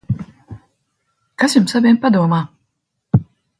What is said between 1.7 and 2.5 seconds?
abiem padomā?